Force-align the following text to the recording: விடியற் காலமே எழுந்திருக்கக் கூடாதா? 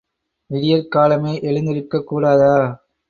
விடியற் 0.49 0.87
காலமே 0.87 1.33
எழுந்திருக்கக் 1.41 2.07
கூடாதா? 2.07 2.53